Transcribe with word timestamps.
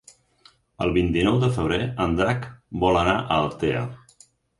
El 0.85 0.93
vint-i-nou 0.95 1.35
de 1.43 1.49
febrer 1.57 1.77
en 2.05 2.15
Drac 2.19 2.47
vol 2.85 2.97
anar 3.03 3.15
a 3.27 3.37
Altea. 3.43 3.85